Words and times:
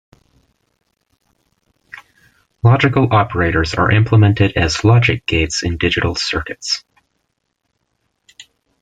Logical 2.63 3.13
operators 3.13 3.75
are 3.75 3.91
implemented 3.91 4.53
as 4.55 4.83
logic 4.83 5.27
gates 5.27 5.61
in 5.61 5.77
digital 5.77 6.15
circuits. 6.15 6.83